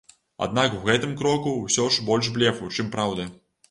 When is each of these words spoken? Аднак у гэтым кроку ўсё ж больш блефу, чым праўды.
Аднак 0.45 0.77
у 0.77 0.79
гэтым 0.87 1.13
кроку 1.21 1.55
ўсё 1.59 1.89
ж 1.93 2.09
больш 2.11 2.35
блефу, 2.39 2.75
чым 2.79 2.95
праўды. 2.99 3.33